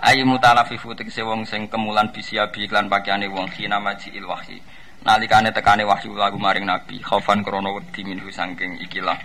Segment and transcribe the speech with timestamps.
[0.00, 4.56] Ayi mutalafifu tegese wong sing kemulan bisiabi iklan pakaiane wong khina majiil wahyi.
[5.04, 9.16] Nalikane tekane wahyu lagu maring nabi, khaufan krana wedi minhu saking ikilah.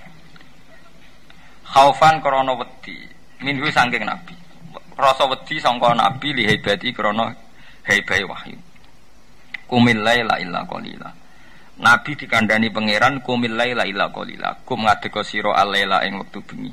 [1.63, 3.07] Khaufan krana wedi
[3.39, 4.35] minhu saking nabi.
[4.99, 7.31] Rasa wedi sangka nabi li hebati krana
[7.87, 8.59] hebai wahyu.
[9.67, 11.07] Kumil laila illa qalila.
[11.79, 14.59] Nabi dikandani pangeran kumil laila illa qalila.
[14.67, 16.71] Kum ngadeka sira alaila ing wektu bengi.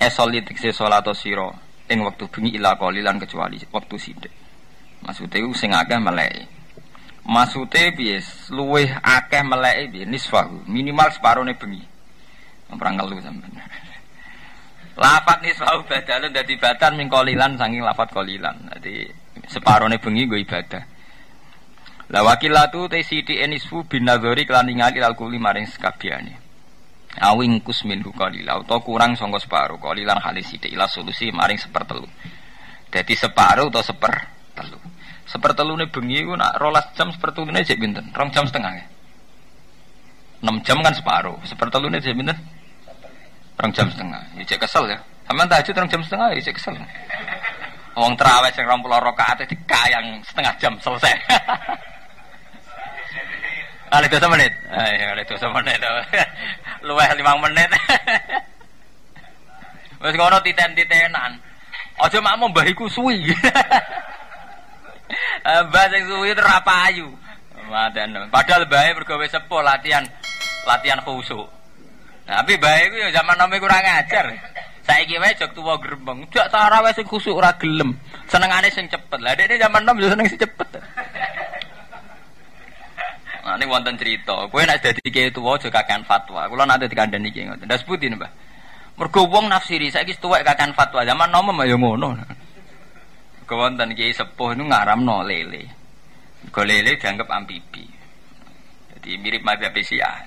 [0.00, 1.48] Esoli tikse salat sira
[1.88, 4.32] ing wektu bengi ila qalilan kecuali wektu sithik.
[5.04, 6.48] Maksude iku sing akeh meleki.
[7.28, 8.20] Maksude piye?
[8.52, 10.04] Luwih akeh meleki piye?
[10.08, 11.84] Nisfahu, minimal separone bengi.
[12.74, 13.54] Perang kelu sampean.
[15.02, 18.56] Lafat nisfahu badalun dadi batan ming qalilan saking lafat qalilan.
[18.72, 19.06] Dadi
[19.46, 20.82] separone bengi nggo ibadah.
[22.12, 25.66] La wakilatu te siti enisfu bin nadhari kelan ningali al kuli maring
[27.22, 32.06] awing kusmin qalila utawa kurang sangka separo qalilan halis sithik ila solusi maring sepertelu
[32.90, 34.78] dadi separo atau sepertelu
[35.24, 38.04] sepertelune bengi ku nak rolas jam sepertelune jek pinten?
[38.12, 38.86] Rong jam setengah ya?
[40.44, 41.38] 6 jam kan separuh.
[41.48, 42.36] Sepertelune jek pinten?
[43.56, 44.20] Rong jam setengah.
[44.36, 44.98] Ya kesel ya.
[45.24, 46.76] Sampean tahajud rong jam setengah ya cek kesel.
[47.94, 51.14] Wong terawih sing 20 rakaat dikayang setengah jam selesai
[53.94, 54.50] Kali dosa menit.
[54.74, 55.78] Ayo kali dosa menit.
[56.86, 57.70] Luweh lima menit.
[60.02, 61.38] Wes ngono titen-titenan.
[62.02, 63.22] Aja makmu mbah iku suwi.
[65.46, 67.06] Mbah sing suwi terapayu.
[67.70, 68.18] Madan.
[68.34, 70.02] Padahal bae mergo wis sepuh latihan
[70.66, 71.46] latihan khusuk.
[72.26, 74.26] Nah, tapi bae iku ya zaman nome kurang ajar.
[74.82, 76.26] Saiki wae jog tuwa grembeng.
[76.34, 77.94] Jak tarawih sing khusuk ora gelem.
[78.26, 79.22] Senengane sing cepet.
[79.22, 80.82] Lah dekne zaman nom yo seneng sing cepet.
[83.44, 84.48] Nah, ini wonten cerita.
[84.48, 86.48] Kue nak jadi kiai tua aja kakean fatwa.
[86.48, 87.68] Kulo nanti dikandani kiai ngoten.
[87.68, 88.16] Das putih nih.
[88.96, 91.04] Mergo wong nafsiri saiki tuwek kakean fatwa.
[91.04, 92.16] Zaman nom mah ya ngono.
[93.36, 95.68] Mergo wonten kiai sepuh nu ngaramno lele.
[96.48, 97.84] Mergo lele dianggap amfibi.
[98.96, 100.24] Jadi mirip madzhab Syiah.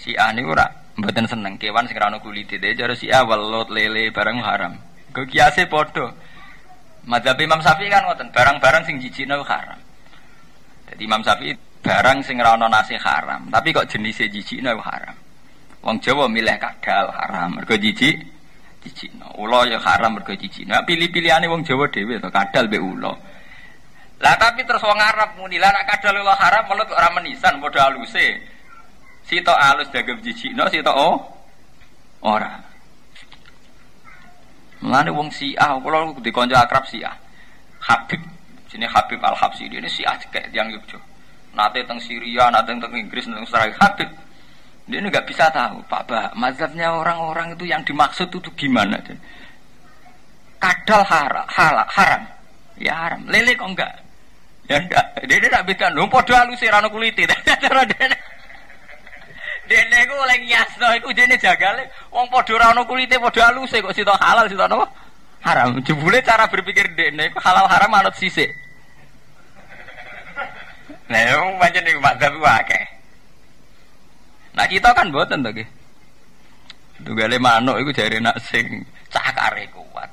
[0.00, 0.64] Syiah niku ora
[0.96, 2.56] mboten seneng kewan sing ora ono kulite.
[2.56, 4.72] Dadi cara Syiah welut lele barang haram.
[5.12, 6.08] Go kiase padha.
[7.06, 9.78] Madzhab Imam Syafi'i kan ngoten, barang-barang sing jijikno haram.
[10.90, 11.54] Jadi Imam Syafi'i
[11.86, 15.14] barang sing ra ono nasi haram, tapi kok jenisnya jijikno haram.
[15.86, 18.18] Wong Jawa milih kadal haram, mergo jijik
[18.82, 19.38] jijikno.
[19.38, 20.74] Ula ya haram mergo jijikno.
[20.82, 23.14] Pilih-pilihane wong Jawa dhewe to kadal be ula.
[24.18, 28.42] Lah tapi terus wong Arab muni lah kadal ula haram melut ora menisan padha aluse.
[29.22, 31.22] Sito alus dagem jijikno, sito oh
[32.26, 32.50] ora.
[34.82, 37.14] Mulane wong Syiah, kula dikonco akrab Syiah.
[37.86, 38.18] Habib,
[38.66, 41.15] sini Habib Al-Habsi, ini Syiah cekek yang Yogyakarta
[41.56, 44.10] nate teng Syria, nate teng Inggris, teng Australia, Habib.
[44.86, 49.02] Dia ini nggak bisa tahu, Pak Bah, mazhabnya orang-orang itu yang dimaksud itu gimana?
[50.62, 52.22] Kadal haram, halal, haram,
[52.78, 53.26] ya haram.
[53.26, 53.92] Lele kok enggak?
[54.70, 55.04] Ya enggak.
[55.26, 55.86] Dia tidak beda.
[55.90, 57.26] Lu podo halus rano kuliti.
[57.62, 58.14] Cara dia
[59.66, 63.90] Dene ku oleh ngiasno iku dene jagale wong padha ora ana kulite padha aluse kok
[63.90, 64.86] sita halal sita napa?
[65.42, 65.82] Haram.
[65.82, 68.46] Jebule cara berpikir dene ku halal haram anut sisik.
[71.06, 72.84] Nah, yang macam ni madzhab akeh.
[74.56, 75.68] Nah kita kan boten to nggih.
[77.04, 80.08] Tunggale manuk iku jare nak sing cakare kuat.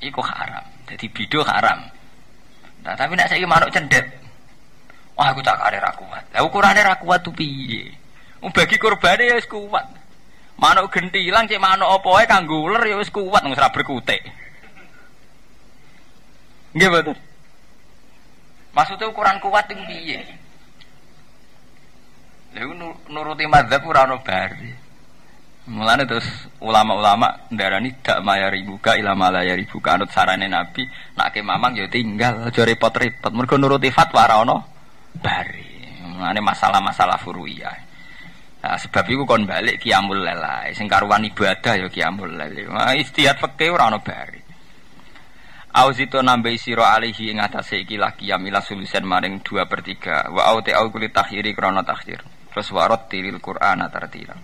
[0.00, 0.64] Iku haram.
[0.88, 1.84] Jadi bido haram.
[2.82, 4.08] Nah, tapi nak saiki manuk cendet.
[5.12, 6.24] Wah, aku cakare ra kuat.
[6.32, 7.92] Lah ukurane ra kuat tuh piye?
[8.40, 9.86] Bagi kurbane ya wis kuat.
[10.56, 12.24] Manuk gentilang cek manuk apa wae
[12.88, 14.24] ya wis kuat wis ra berkutik.
[16.72, 17.16] Nggih betul.
[18.72, 20.20] Maksudnya ukuran kuat itu piye?
[22.56, 24.72] Lalu nuruti madzhab ora ono bari.
[25.62, 26.26] Mulane terus
[26.58, 30.82] ulama-ulama ndarani dak mayari buka ilama layari buka anut sarane Nabi
[31.14, 34.58] nak ke mamang ya tinggal aja repot-repot mergo nuruti fatwa ora
[35.22, 35.70] bari.
[36.02, 37.78] Mulane masalah-masalah furuiyah.
[38.62, 42.66] Nah, sebab itu kon balik kiamul lelai sing karuan ibadah ya kiamul lelai.
[42.66, 44.41] Nah, istihad fikih ora bari.
[45.72, 48.60] Auzito nambahi siro alihi ing atase iki laki yamila
[49.08, 50.28] maring dua per tiga.
[50.28, 52.20] Wa au te au kulit takhiri krono takhir.
[52.52, 54.36] Terus warot tilil Qur'an tartila.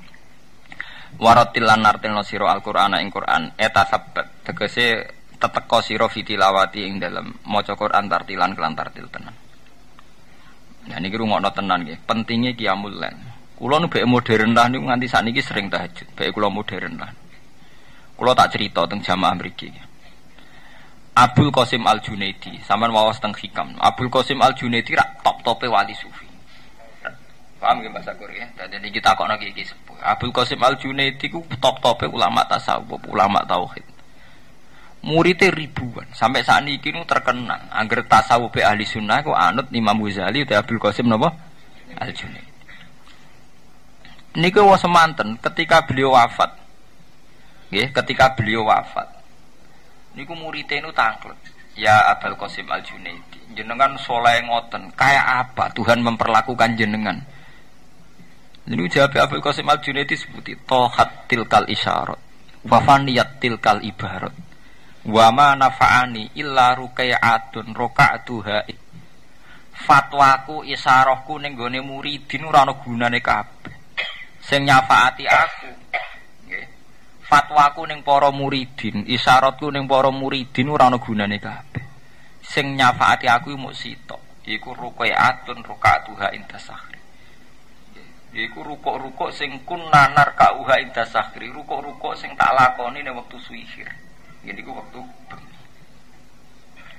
[1.21, 3.53] Warot tilan nartil no siro al Qur'an ing Qur'an.
[3.61, 5.05] Eta sabat tegese
[5.37, 9.37] teteko siro fitilawati ing dalam maca Qur'an tartilan kelan tartil tenan.
[10.89, 12.09] Nah niki rungokno tenan nggih.
[12.09, 13.17] Pentingnya kiamul lan
[13.61, 16.09] kula nu modern lah niku nganti sakniki sering tahajud.
[16.17, 17.13] Bae kula modern lah.
[18.17, 19.88] Kula tak cerita teng jamaah mriki
[21.19, 23.75] Abdul Qasim Al Junaidi, sampean wawas teng hikam.
[23.83, 26.31] Abdul Qasim Al Junaidi rak top tope wali sufi.
[27.59, 28.47] Paham ya bahasa Korea?
[28.55, 29.99] Jadi kita kok lagi sepuh.
[29.99, 33.83] Abdul Qasim Al Junaidi ku top tope ulama tasawuf, ulama tauhid.
[35.03, 36.07] Muridnya ribuan.
[36.15, 37.67] Sampai saat ini kini terkenal.
[37.75, 41.35] Angger tasawuf ahli sunnah kok anut Imam Ghazali atau Abdul Qasim napa?
[41.99, 42.47] Al Junaid.
[44.39, 46.55] Niku was semanten ketika beliau wafat.
[47.75, 49.18] Nggih, ketika beliau wafat.
[50.19, 51.39] Niku muridnya itu tangklet.
[51.79, 53.39] Ya Abdul Qasim Al Junaidi.
[53.55, 54.91] Jenengan soleh ngoten.
[54.99, 57.23] Kayak apa Tuhan memperlakukan jenengan?
[58.67, 62.19] Ini jawab Abdul Qasim Al Junaidi seperti tohat tilkal isyarat,
[62.67, 64.35] wafaniyat tilkal ibarat,
[65.09, 68.67] wama nafaani illa rukai'atun roka'atuha
[69.79, 73.73] fatwaku isarohku ning gone muridin ora ana gunane kabeh
[74.43, 75.71] sing nyafaati aku
[77.29, 81.85] fatwaku ning para muridin isyaratku ning para muridin ora ana gunane kabeh
[82.41, 86.89] sing nyafaati aku mung sitok iku rukai'atun roka'atuha intasah
[88.29, 89.57] Iku rukuk-rukuk sing
[89.89, 93.89] nanar kauha indah sahri, rukuk-rukuk sing tak lakoni ning wektu suihir.
[94.45, 95.01] Ini ku waktu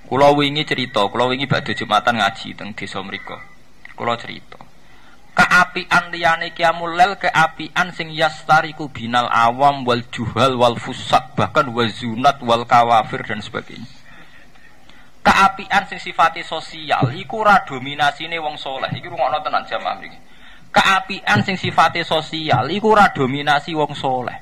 [0.09, 3.37] Kulo wingi cerita, kulo wingi badhe Jumatan ngaji teng desa mriku.
[3.93, 4.57] Kulo cerita.
[5.49, 12.37] Keapian liyane kiamul lel keapian sing yastariku binal awam wal juhal wal fusak bahkan wazunat
[12.45, 13.89] wal kawafir dan sebagainya.
[15.25, 18.93] Keapian sing sifatnya sosial iku ora dominasine wong soleh.
[18.93, 20.21] Iki rungokno tenan jamaah mriki.
[20.69, 24.37] Keapian sing sifatnya sosial iku ora dominasi wong soleh.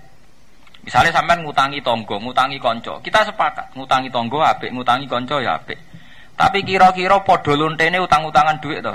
[0.84, 5.80] Misalnya sampean ngutangi tonggo ngutangi konco kita sepakat ngutangi tonggo apik ngutangi konco ya apik.
[6.36, 8.92] Tapi kira-kira podo lontene utang-utangan duit to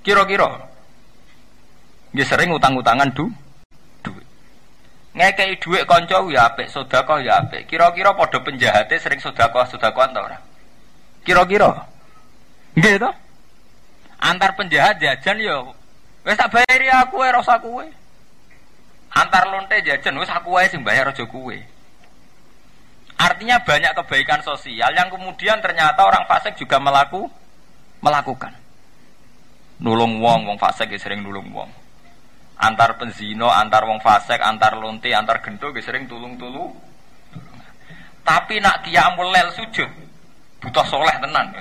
[0.00, 0.73] kira-kira
[2.14, 3.26] dia sering utang-utangan du
[4.06, 4.26] duit
[5.18, 10.20] ngekei duit konco ya apik sedekah ya apik kira-kira podo penjahatnya sering sedekah sedekahan to
[10.22, 10.38] ora
[11.26, 11.84] kira-kira
[12.78, 13.10] nggih to
[14.22, 15.58] antar penjahat jajan ya
[16.24, 17.84] Wes tak bayari aku kowe.
[19.12, 21.24] Antar lonte jajan wes aku wae sing bayar aja.
[23.14, 27.28] Artinya banyak kebaikan sosial yang kemudian ternyata orang fasik juga melaku
[28.00, 28.56] melakukan.
[29.78, 31.70] Nulung wong, wong fasik ya sering nulung wong.
[32.64, 36.72] Antar penzino, antar wong fasik, antar lonte, antar gento ya sering tulung-tulu.
[38.24, 39.90] Tapi nak kiamul lel sujud,
[40.64, 41.52] butuh soleh tenan.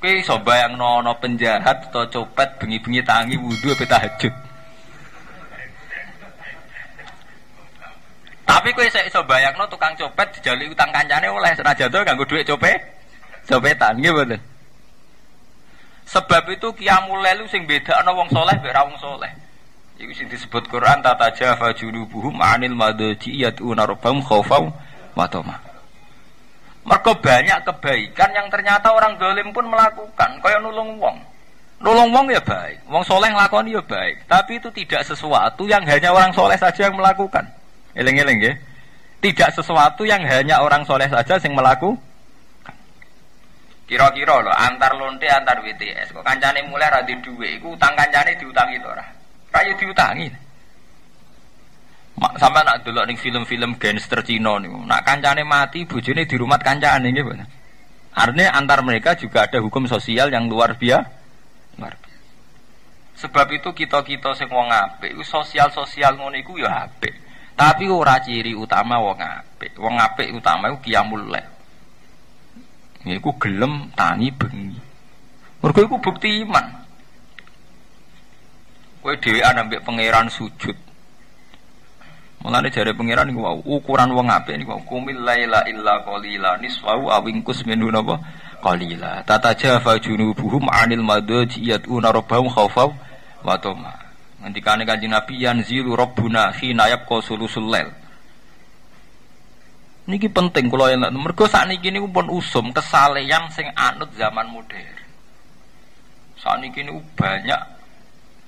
[0.00, 4.32] Kowe iso bayangno ana penjahat atau copet bengi-bengi tangi wudu apa tahajud.
[8.48, 12.48] Tapi kowe iso iso bayangno tukang copet dijali utang kancane oleh senajan to ganggu dhuwit
[12.48, 12.80] copet.
[13.44, 14.40] Copetan nggih mboten.
[16.08, 19.43] Sebab itu qiyamul lail sing bedakno wong soleh mek wong soleh.
[19.94, 24.74] Iku sing disebut Quran tata jafa junubuhum anil madaji yatuna rabbahum khaufau
[25.14, 25.58] wa tamah.
[26.84, 30.36] Mereka banyak kebaikan yang ternyata orang dolim pun melakukan.
[30.42, 31.16] Kayak nulung wong.
[31.80, 32.84] Nulung wong ya baik.
[32.90, 34.28] Wong soleh ngelakoni ya baik.
[34.28, 37.48] Tapi itu tidak sesuatu yang hanya orang soleh saja yang melakukan.
[37.96, 38.52] Eleng-eleng ya.
[39.24, 41.96] Tidak sesuatu yang hanya orang soleh saja yang melakukan.
[43.84, 46.16] Kira-kira loh, antar lonte antar WTS.
[46.16, 49.04] Kok kancane mulai radhi duwe, iku utang kancane diutangi to ora?
[49.54, 50.28] Rayu diutangi.
[52.38, 57.10] Sama nak dulu nih film-film gangster Cina nih, nak kancane mati, bujune di rumah kancane
[57.10, 57.30] gitu.
[58.14, 61.22] Artinya antar mereka juga ada hukum sosial yang luar biasa.
[63.14, 64.70] Sebab itu kita kita sing wong
[65.22, 67.14] sosial sosial ngono iku ya apik.
[67.54, 69.78] Tapi ora ciri utama wong apik.
[69.78, 71.50] Wong apik utama iku qiyamul lail.
[73.06, 74.78] Iku gelem tani bengi.
[75.62, 76.83] Mergo iku bukti iman.
[79.04, 80.72] Kowe dhewe ambek pangeran sujud,
[82.40, 87.68] Mulane jare pangeran niku wau ukuran wong apik niku kumil laila illa qalila niswau awingkus
[87.68, 88.16] minhu napa?
[88.64, 89.20] Qalila.
[89.28, 92.88] Tatajafa junubuhum anil madaji yatuna rabbahum khaufaw
[93.44, 93.92] wa tama.
[94.40, 97.92] Ngendikane kanjeng Nabi yanzilu rabbuna khina yabqa sulusul lail.
[100.08, 104.96] Niki penting kula yang mergo sakniki niku pun usum kesalehan sing anut zaman modern.
[106.40, 107.83] Sakniki niku banyak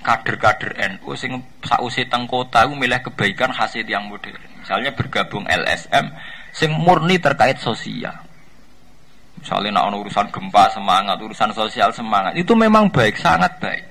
[0.07, 1.35] kader-kader NU sing
[1.67, 4.39] sausi teng kota itu milih kebaikan hasil yang modern.
[4.63, 6.07] Misalnya bergabung LSM
[6.55, 8.15] sing murni terkait sosial.
[9.43, 13.85] Misalnya nak urusan gempa semangat, urusan sosial semangat, itu memang baik, sangat baik.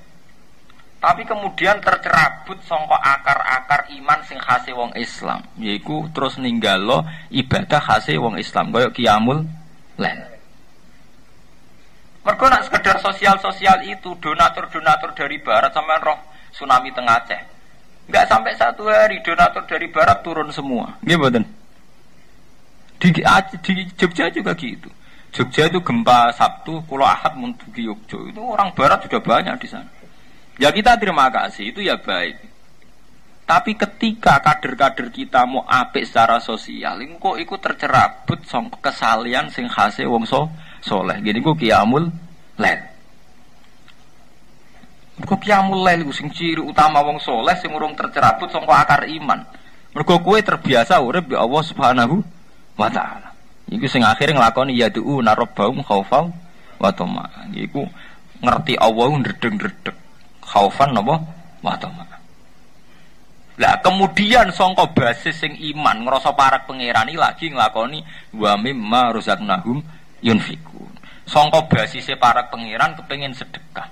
[0.99, 8.17] Tapi kemudian tercerabut songkok akar-akar iman sing khase wong Islam, yaitu terus ninggalo ibadah khase
[8.17, 9.45] wong Islam, koyok kiamul
[10.01, 10.34] lain.
[12.25, 16.17] Mereka nak sekedar sosial-sosial itu donatur-donatur dari barat sampai roh
[16.49, 17.41] tsunami tengah Aceh.
[18.09, 20.97] Enggak sampai satu hari donatur dari barat turun semua.
[21.05, 21.45] Gimana?
[22.97, 23.13] Di,
[23.61, 24.89] di Jogja juga gitu.
[25.29, 28.33] Jogja itu gempa Sabtu, Pulau Ahad Muntuki Yogyo.
[28.33, 29.89] Itu orang barat sudah banyak di sana.
[30.57, 32.39] Ya kita terima kasih, itu ya baik.
[33.45, 40.07] Tapi ketika kader-kader kita mau apik secara sosial, kok ikut tercerabut song kesalian sing khase
[40.09, 40.25] wong
[40.85, 41.17] soleh.
[41.25, 42.05] Gini kok kiamul
[42.61, 42.79] lel.
[45.25, 49.41] Kok kiamul lel sing ciri utama wong soleh sing urung tercerabut song akar iman.
[49.97, 52.21] Mergo kue terbiasa urip bi Allah Subhanahu
[52.77, 53.33] wa taala.
[53.71, 56.29] Iku sing akhire nglakoni ya du'u narabbaum khaufau
[56.77, 57.25] wa tama.
[57.55, 57.87] Iku
[58.43, 59.95] ngerti Allah ndredeg-ndredeg.
[60.45, 61.23] Khaufan napa
[61.63, 62.03] wa tama.
[63.55, 68.03] Lah kemudian songko basis sing iman ngerasa parak pangeran lagi nglakoni
[68.35, 69.79] wa mimma rozaknahum
[70.19, 70.74] yunfikun.
[71.25, 73.89] Songko basis parak pangeran kepengen sedekah.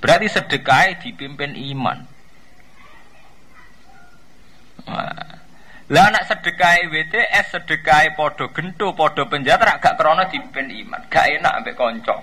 [0.00, 1.98] Berarti sedekah dipimpin iman.
[5.90, 11.00] Lah anak sedekah WTS sedekah podo gento podo penjara gak krono dipimpin iman.
[11.12, 12.16] Gak enak ambek konco.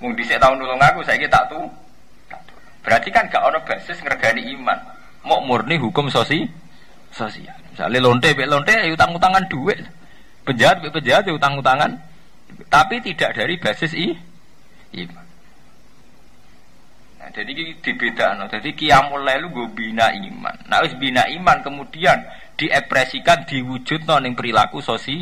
[0.00, 1.64] Mung dhisik tahun nulung aku saiki tak tuh.
[2.84, 6.48] Berarti kan gak ono basis ngergani iman mau murni hukum sosi
[7.12, 7.56] sosial.
[7.72, 9.78] Misalnya lonte be lonte ya utang utangan duit,
[10.46, 11.90] penjahat be penjahat ya utang utangan,
[12.68, 14.14] tapi tidak dari basis i
[15.04, 15.26] iman.
[17.20, 17.52] Nah, jadi
[17.84, 18.48] dibeda, no.
[18.48, 20.56] jadi kiamul lu gue bina iman.
[20.72, 22.16] Nah, wis bina iman kemudian
[22.56, 25.20] diekspresikan diwujud ning perilaku sosi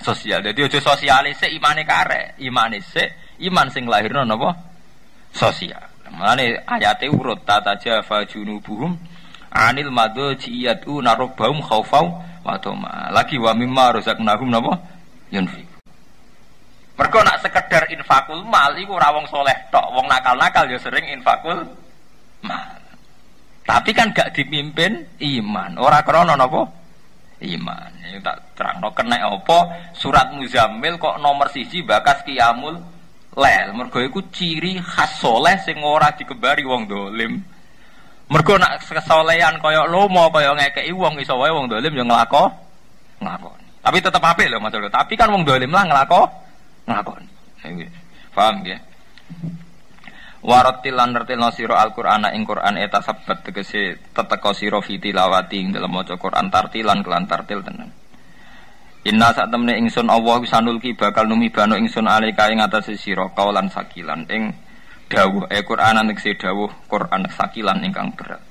[0.00, 0.40] sosial.
[0.44, 4.52] Jadi ojo sosialis imane kare, imane se iman sing lahir no nopo
[5.32, 5.84] sosial.
[6.08, 8.96] Mulane ayate urut tata jafa junubuhum
[9.52, 12.56] anil madu jiyatu narobaum khaufau wa.
[13.12, 14.80] Lagi wa mimma razaqnahum napa?
[15.28, 15.67] Yunfi.
[16.98, 21.54] Mergo nak sekedar infakul mal iku ora wong soleh tok, wong nakal-nakal ya sering infakul
[22.42, 22.74] mal.
[23.62, 26.66] Tapi kan gak dipimpin iman, ora krana napa?
[27.38, 27.92] Iman.
[28.02, 29.58] Ini tak terangno kena apa?
[29.94, 32.74] Surat Muzammil kok nomor siji bakas kiamul
[33.38, 33.68] lel.
[33.78, 37.38] Mergo iku ciri khas soleh sing ora dikebari wong dolim.
[38.26, 42.50] Mergo nak kesolehan kaya lomo kaya ngekeki wong iso wae wong dolim yo nglako
[43.22, 43.66] nglakoni.
[43.86, 46.47] Tapi tetep apik lho Mas Tapi kan wong dolim lah nglako
[46.88, 47.28] nglakoni.
[48.32, 48.78] Paham ya?
[50.38, 55.68] Warotil lan nertilno sira Al-Qur'an ing Qur'an eta sabat tegese teteka sira fi tilawati ing
[55.74, 57.90] dalem maca Qur'an tartilan kelan tartil tenan.
[59.04, 64.24] Inna sak temne ingsun Allah sanulki bakal numibano ingsun alika ing atase sira kaulan sakilan
[64.30, 64.54] ing
[65.08, 68.47] dawuh e Quran tegese dawuh Quran sakilan ingkang berat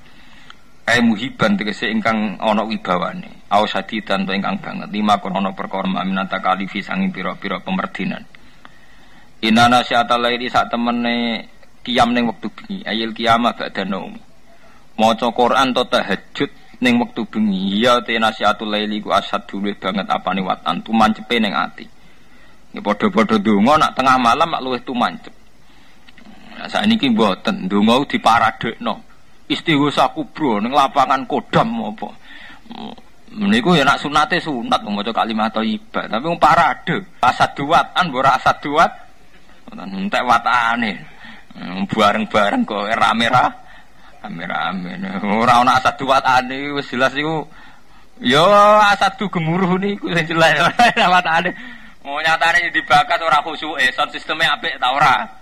[0.94, 3.48] e muhiban tegese ingkang ana wibawane.
[3.50, 4.88] Au sadidan to ingkang banget.
[4.92, 8.22] Lima kono perkara minata kalifi sanging pira-pira pemerdinan.
[9.42, 11.46] Inana syata lairi sak temene
[11.82, 12.84] kiam ning wektu bengi.
[12.84, 14.14] Ayil kiamah ba'da naum.
[14.98, 16.50] Maca Quran to tahajud
[16.84, 17.80] ning wektu bengi.
[17.80, 21.86] Ya te nasihatul laili ku asad dulu banget apane watan tumancepe ning ati.
[22.76, 25.32] Ya padha-padha donga nak tengah malam mak luwih tumancep
[26.58, 29.07] Nah, saat ini buatan dungo di paradekno
[29.48, 32.08] istighosah kubro neng lapangan kodam apa.
[33.28, 38.36] Meniku ya nak sunate sunat maca kalimat thayyibah, tapi wong parade asad duat an ora
[38.40, 38.88] asad duat.
[39.68, 40.96] Entek watane.
[41.52, 43.44] Hmm, bareng-bareng kok rame ra
[44.24, 44.96] rame-rame.
[45.28, 47.44] Ora ana asad duatane jelas iku
[48.18, 48.42] Yo
[48.80, 50.72] asad du gemuruh niku sing jelas
[51.14, 51.52] watane.
[52.00, 55.38] Mau nyatane dibakar ora khusyuk, sound sistemnya apik ta ora?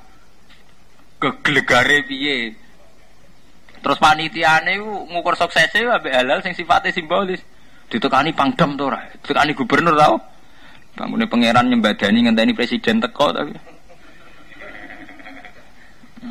[1.21, 2.55] kegelegare piye.
[3.87, 7.39] Terus panitiane ngukur suksesnya ambek halal sing sifatnya simbolis.
[7.87, 8.99] Ditekani pangdam to ora?
[9.23, 10.19] Ditekani gubernur tau?
[10.99, 13.55] Bangune pangeran nyembadani ngenteni presiden teko tapi.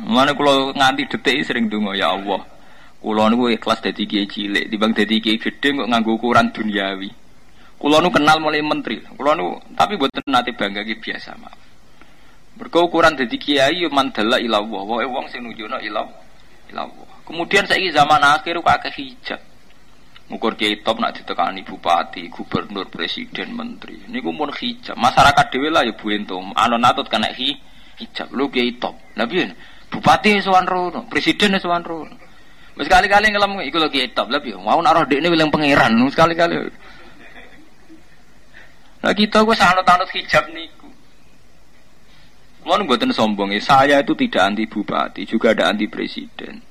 [0.04, 2.44] Mana kalau nganti detik sering dungo ya Allah.
[3.00, 7.08] Kulo niku ikhlas dadi kiai cilik, timbang dadi kiai gede kok nganggo ukuran duniawi.
[7.80, 9.00] Kulo nu kenal mulai menteri.
[9.16, 11.56] Kulo nu tapi buat nanti bangga biasa mak.
[12.60, 16.04] Mergo ukuran dadi kiai mandala ila Allah, wae wong sing nunjukno ila
[16.68, 17.05] ila Allah.
[17.26, 19.42] Kemudian saiki zaman akhir akeh hijab.
[20.30, 23.98] Ngukur kiai top nak ditekani bupati, gubernur, presiden, menteri.
[24.10, 24.94] Niku mun hijab.
[24.94, 26.54] Masyarakat dhewe lah ya buentum.
[26.54, 27.54] Anon atut kena hi
[27.98, 28.30] hijab.
[28.30, 28.94] Lu kiai top.
[29.14, 29.54] Piye?
[29.86, 32.14] Bupati sowan rono, presiden sowan rono.
[32.74, 34.30] Wis kali-kali ngelem iku lho kiai top.
[34.42, 34.58] Piye?
[34.58, 35.94] Mau nak roh dekne wilang pangeran.
[36.10, 36.54] Sekali-kali.
[39.06, 40.90] Lah kita gue sanut-anut hijab niku.
[42.66, 46.65] Kalau buatan sombong ya, saya itu tidak anti bupati, juga ada anti presiden.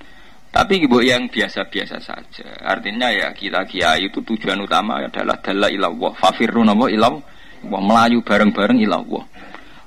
[0.55, 2.47] Tapi ibu yang biasa-biasa saja.
[2.63, 6.15] Artinya ya kita kiai itu tujuan utama adalah dalah ilawah.
[6.15, 7.19] Fafirun nama ilaw.
[7.67, 9.27] Melayu bareng-bareng ilawah.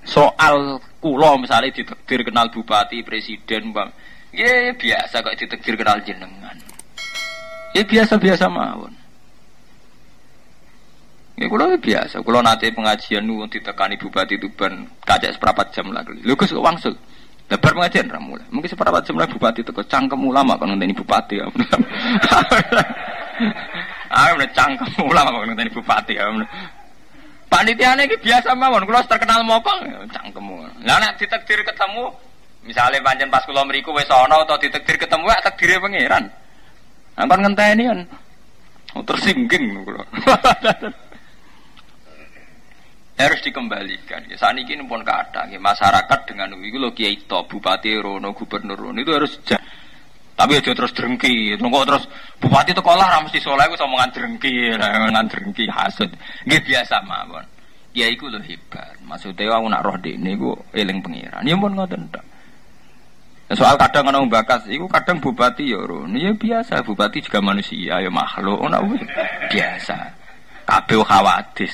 [0.05, 3.89] Soal pulau misalnya ditekdir kenal bupati, presiden, bang.
[4.37, 6.57] Ya biasa kok ditekdir kenal jenengan.
[7.73, 8.93] Ya biasa-biasa mawon.
[11.41, 16.13] Ya kulo biasa, kulo nate pengajian nu ditekani bupati Tuban kacek seperempat jam lagi.
[16.29, 16.93] Lho Gus kok wangsul.
[17.49, 18.45] Lebar pengajian ra mulai.
[18.53, 21.41] Mungkin seperempat jam bupati teko cangkem ulama kan ngenteni bupati.
[21.41, 21.47] Ya.
[24.09, 26.13] Ah, udah cangkem ulama kok ngenteni bupati.
[27.49, 29.81] Panitiane iki biasa mawon, kula terkenal mokong
[30.13, 30.45] cangkem.
[30.85, 32.13] Lah nek ditakdir ketemu
[32.69, 36.25] misalnya pancen pas kula mriku wis ana atau ditakdir ketemu ya takdire pangeran.
[37.17, 38.01] Ampun ngenteni kan.
[38.93, 40.05] Oh, tersingging kula.
[43.19, 44.23] harus dikembalikan.
[44.31, 48.79] Ya, saat ini pun kadang ya, masyarakat dengan itu lo kiai to, bupati rono, gubernur
[48.79, 49.59] rono itu harus jah.
[50.39, 52.05] Tapi aja terus drengki, kok terus
[52.39, 56.07] bupati itu kolah ramus di soleh, gue omongan drengki, omongan drengki hasut.
[56.47, 57.43] Gak biasa mawon.
[57.91, 58.95] Ya iku lo hebat.
[59.03, 61.43] Maksudnya aku nak roh di ini gue eling pengiran.
[61.43, 62.23] Ya pun nggak tentu.
[63.59, 66.15] Soal kadang orang bakas, itu kadang bupati ya rono.
[66.15, 68.71] Ya biasa, bupati juga manusia, ya makhluk, oh,
[69.51, 69.97] biasa.
[70.69, 71.73] Kabeh khawatir.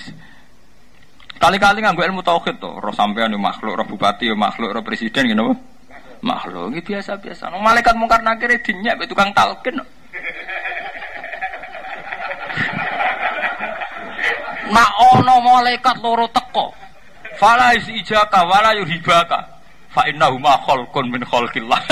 [1.38, 5.28] Kali-kali nganggo ilmu tauhid to, roh sampean yo makhluk, roh bupati yo makhluk, roh presiden
[5.28, 5.54] gitu
[6.24, 7.52] Makhluk ini biasa-biasa.
[7.52, 9.76] No, malaikat mungkar nakir dinyak be tukang talkin.
[14.72, 16.72] Nak ono malaikat loro teko.
[17.36, 19.36] Fala ijaka wala yuhibaka.
[19.92, 21.76] Fa innahu ma khalqun min khalqillah.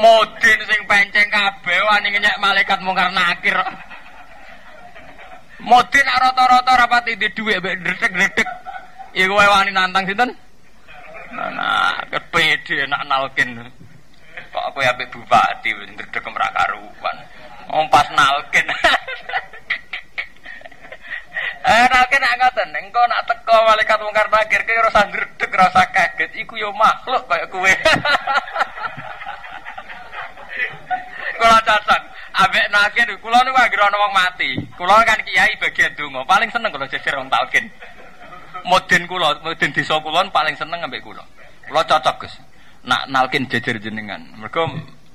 [0.00, 3.60] Modin sing penceng kabeh wani ngenyek malaikat mungkar nakir.
[5.60, 8.48] Modin rata-rata rapati di dhuwit mbek ndredeg-ndredeg.
[9.12, 10.30] Iku wae wani nantang sinten?
[11.36, 13.60] Nah, kepede nak nalkin.
[14.50, 17.16] Kok aku ya bupati ndredeg ora karuan.
[17.68, 18.66] Om pas nalkin.
[21.60, 26.32] Eh, nalkin nak ngoten, engko nak teko malaikat mungkar nakir ki rasa ndredeg, rasa kaget,
[26.40, 27.68] iku yo makhluk kaya kowe.
[31.36, 32.02] Kula cacat.
[32.40, 34.50] Ambek nakir kula niku anggere ana wong mati.
[34.72, 37.68] Kula kan kiai bagian donga, paling seneng kalau jejer wong talkin.
[38.64, 41.20] Mudin kula, mudin desa kula paling seneng ambek kula.
[41.68, 42.40] Kula cocok, Gus.
[42.88, 44.24] Nak nalkin jejer jenengan.
[44.40, 44.64] Mergo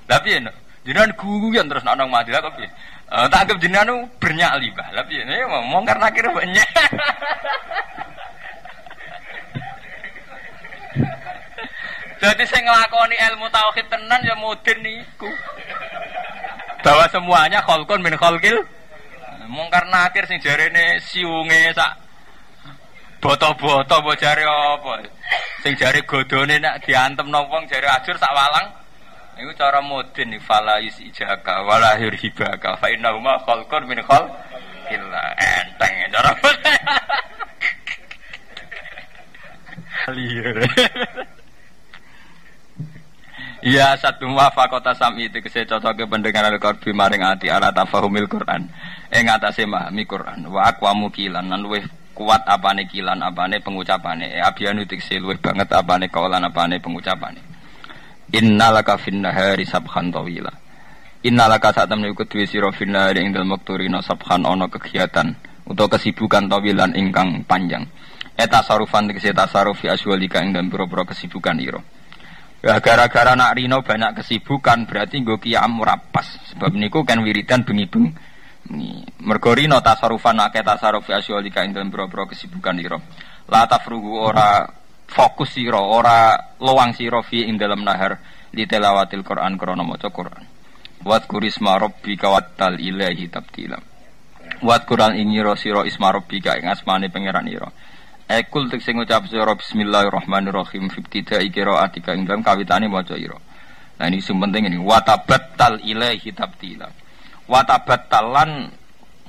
[0.06, 0.38] lha piye
[0.86, 2.70] Jenengan guyon terus ana mati kok piye?
[3.10, 4.94] Uh, tak anggap jenengan bernyali, Mbah.
[4.94, 5.26] Lha piye?
[5.26, 6.70] Ya ngomong karena kira banyak.
[12.26, 15.30] Jadi saya ngelakoni ilmu tauhid tenan ya mudin niku.
[16.86, 18.62] Bahwa semuanya kholkun min kholkil.
[19.50, 21.98] Mungkar nakir sing jarene siunge sak
[23.22, 25.02] boto-boto mbok jare apa.
[25.66, 28.70] Sing jare godone nak diantem wong jare ajur sak walang.
[29.36, 35.06] Niku cara mudin ni fala ijaka wala hibaka fa innahu ma khalqun min khalqil
[35.42, 36.32] enteng cara.
[40.16, 40.58] Liar.
[43.66, 44.30] Ya satu
[44.70, 48.70] kota sami itu kese cocok ke pendengar al-qalbi maring ati ala tafahumil Quran.
[49.10, 50.54] Ing atase memahami Quran.
[50.54, 51.82] Wa aqwamu kilan lan luwih
[52.14, 54.38] kuat apane kilan apane pengucapane.
[54.38, 57.42] E abianu tikse luwih banget apane kaulan apane pengucapane.
[58.38, 60.54] Innalaka fin nahari sabhan tawila.
[61.26, 65.34] Innalaka saat temen iku duwe sira fin nahari ing dalem wektu sabhan ana kegiatan
[65.66, 67.82] utawa kesibukan tawilan ingkang panjang.
[68.38, 71.82] Eta sarufan tikse tasaruf fi aswalika ing dalem pira kesibukan ira.
[72.66, 76.26] Ya gara-gara nak Rino banyak kesibukan berarti gue kiam murapas.
[76.50, 78.10] Sebab niku kan wiridan bengi-bengi.
[79.22, 82.98] Mergo Rino tasarufan akeh tasaruf asyolika ing dalam boro kesibukan ira.
[83.54, 84.66] La tafrugu ora
[85.06, 88.18] fokus sira, ora luang sira fi ing dalam nahar
[88.50, 90.44] di telawatil Quran krana maca Quran.
[91.06, 93.78] Wat kurisma rabbika wattal ilahi tabtila.
[94.66, 97.70] Wat Quran ing sira isma rabbika ing asmane pangeran ira.
[98.26, 103.38] Ekul tek sing ngucap sira bismillahirrahmanirrahim fibtida ikira atika ing dalam kawitane maca ira.
[104.02, 106.90] Nah ini sing penting ini watabattal ilaihi tabtila.
[107.46, 108.74] Watabattalan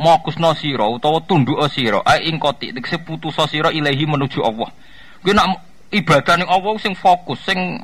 [0.01, 4.73] mokusno sira utawa tunduk sira ai ing koti tek putus sira ilahi menuju Allah.
[5.21, 5.61] Kuwi nak
[5.93, 7.77] ibadah ning Allah sing fokus sing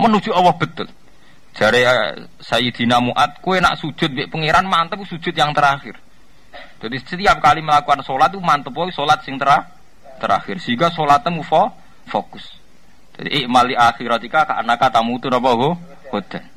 [0.00, 0.88] menuju Allah betul.
[1.54, 6.00] Jare uh, Sayyidina Mu'ad, kue nak sujud mbek pangeran mantep sujud yang terakhir.
[6.80, 9.83] Jadi setiap kali melakukan sholat itu mantep sholat sing terakhir
[10.18, 11.70] terakhir sehingga sholatnya fo
[12.08, 12.44] fokus
[13.14, 15.78] jadi ikmali akhiratika ka anaka tamutu napa ho
[16.10, 16.54] hodan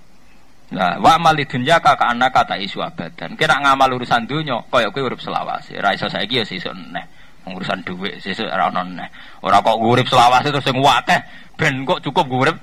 [0.67, 3.39] Nah, wa mali dunya ka ka anaka ta isu abadan.
[3.39, 5.79] Kira ngamal urusan dunya kaya kowe urip selawase.
[5.79, 7.07] Ra iso saiki ya sesuk neh.
[7.47, 9.07] Urusan dhuwit sesuk ora ono neh.
[9.47, 11.19] Ora kok urip selawase terus sing akeh
[11.55, 12.57] ben kok cukup urip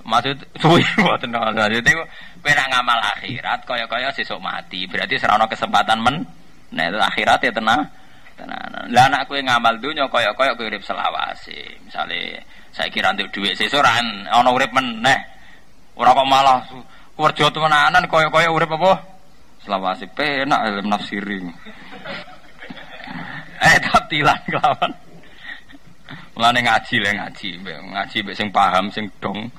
[0.00, 1.68] maksud suwi mboten ana.
[1.68, 4.88] Dadi kowe ngamal akhirat kaya-kaya sesuk mati.
[4.88, 6.24] Berarti ono kesempatan men.
[6.72, 7.84] Nah, akhirat ya tenang
[8.36, 8.88] tenanan.
[8.90, 11.78] Lah anak kowe ngamal dunya kaya-kaya kowe urip selawase.
[11.84, 12.42] Misale
[12.72, 15.20] saya kira untuk duit sesuk ora ana meneh.
[15.96, 16.58] Ora kok malah
[17.12, 18.92] kerja temenanan kaya-kaya urip apa?
[19.62, 21.38] Selawase penak ilmu nafsiri.
[23.68, 24.92] eh taptilan kelawan.
[26.32, 29.52] Mulane ngaji le ngaji, ngaji mbek sing paham sing dong.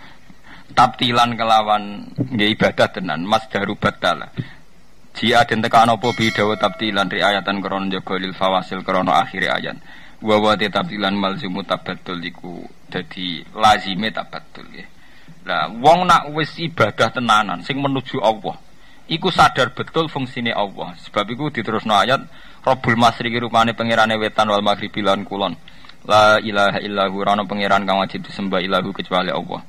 [0.73, 2.01] Taptilan kelawan
[2.33, 4.25] nggih ibadah tenan, mas daru batala.
[5.13, 9.77] Jia den tekan apa bidawa tabdilan riayatan krana jaga lil fawasil krana akhir ayat.
[10.25, 14.85] Wa wa tabdilan malzumu tabaddul iku dadi lazime tabaddul ya.
[15.45, 18.57] Lah wong nak wis ibadah tenanan sing menuju Allah
[19.05, 20.97] iku sadar betul fungsine Allah.
[20.97, 22.23] Sebab iku diterusno ayat
[22.63, 25.53] Rabbul Masriqi rupane pangerane wetan wal maghribi lan kulon.
[26.03, 29.61] La ilaha illahu rana pangeran kang wajib disembah ilahu kecuali Allah.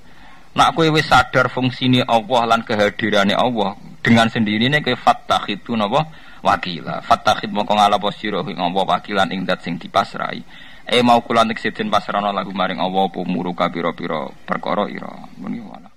[0.55, 3.75] Nak kowe wis sadar fungsine Allah lan kehadirane Allah,
[4.05, 6.05] dengan sendirinya ke fattakhid itu napa?
[6.45, 7.01] Wakila.
[7.01, 10.45] Fattakhid mongko ngalapa sira ing apa wakilan ing dat sing dipasrai.
[10.85, 11.57] E mau kula nek
[11.89, 15.09] pasrana lagu maring apa muruka pira-pira perkara ira.
[15.41, 15.94] Muni wala